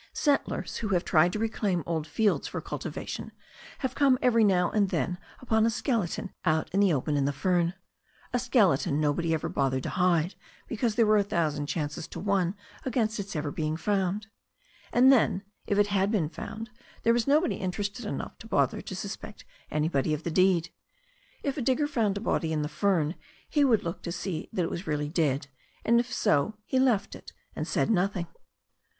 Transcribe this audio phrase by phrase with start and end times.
[0.13, 3.31] Settlers who have tried to reclaim old fields for cultiva tion
[3.85, 7.31] have come every now and then upon a skeleton out in the open in the
[7.31, 7.75] fern,
[8.33, 10.67] a skeleton nobody ever bothered to THE STORY OF A NEW ZEALAND RIVER 317 hide,
[10.89, 14.25] because there were a thousand chances to one against its ever being found.
[14.91, 16.71] And then, if it had been found,
[17.03, 20.71] there was nobody interested enough to bother to suspect anybody of the deed.
[21.43, 23.13] If a digger found a body in the fern
[23.47, 25.45] he would look to see that it was really dead,
[25.85, 28.25] and if so he left it, and said nothing.